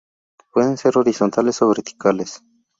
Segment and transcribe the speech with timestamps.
[0.51, 2.41] Pueden ser horizontales o verticales.